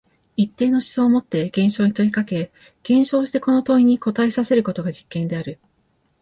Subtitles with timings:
[0.35, 2.51] 一定の思想をもって現象に問いかけ、
[2.81, 5.59] 現象をしてこの問いに答えさせることが実験である。